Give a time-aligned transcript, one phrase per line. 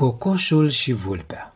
[0.00, 1.54] Cocoșul și vulpea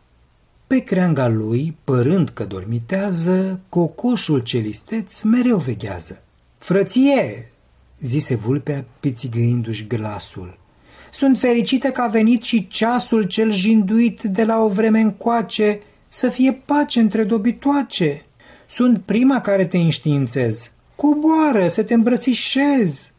[0.66, 6.22] Pe creanga lui, părând că dormitează, cocoșul celisteț mereu veghează.
[6.58, 7.52] Frăție,
[8.00, 10.58] zise vulpea pițigăindu-și glasul,
[11.12, 16.28] sunt fericită că a venit și ceasul cel jinduit de la o vreme încoace să
[16.28, 18.24] fie pace între dobitoace.
[18.68, 20.70] Sunt prima care te înștiințez.
[20.94, 23.12] Coboară să te îmbrățișez.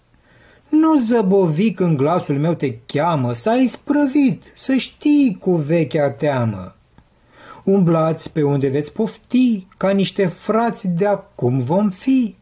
[0.69, 6.75] Nu zăbovi când glasul meu te cheamă, să ai sprăvit, să știi cu vechea teamă.
[7.63, 12.35] Umblați pe unde veți pofti, ca niște frați de acum vom fi.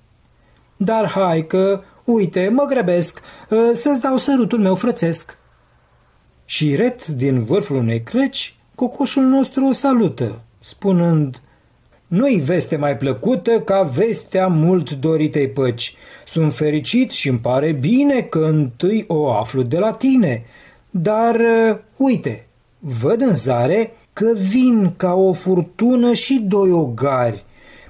[0.77, 5.37] Dar hai că, uite, mă grăbesc, ă, să-ți dau sărutul meu frățesc.
[6.45, 11.41] Și ret din vârful unei crăci, cocoșul nostru o salută, spunând–
[12.13, 15.95] nu-i veste mai plăcută ca vestea mult doritei păci.
[16.25, 20.45] Sunt fericit și îmi pare bine că întâi o aflu de la tine.
[20.89, 22.47] Dar, uh, uite,
[22.79, 27.45] văd în zare că vin ca o furtună și doi ogari,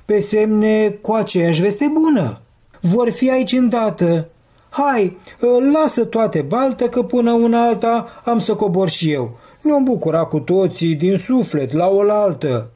[0.05, 2.41] pe semne cu aceeași veste bună.
[2.81, 4.27] Vor fi aici îndată.
[4.69, 9.37] Hai, uh, lasă toate baltă că până una alta am să cobor și eu.
[9.61, 12.69] Nu-mi bucura cu toții din suflet la oaltă.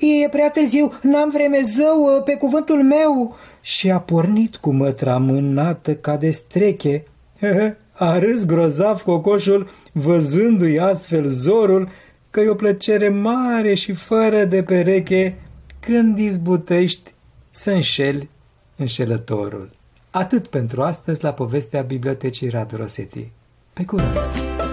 [0.00, 5.18] E prea târziu, n-am vreme zău, ă, pe cuvântul meu!" Și a pornit cu mătra
[5.18, 7.04] mânată ca de streche.
[7.92, 11.88] A râs grozav cocoșul, văzându-i astfel zorul,
[12.30, 15.36] că e o plăcere mare și fără de pereche
[15.80, 17.14] când izbutești
[17.50, 18.28] să înșeli
[18.76, 19.70] înșelătorul.
[20.10, 23.30] Atât pentru astăzi la povestea Bibliotecii Radu Rosetti.
[23.72, 24.67] Pe curând!